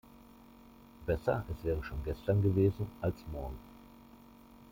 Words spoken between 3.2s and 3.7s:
morgen.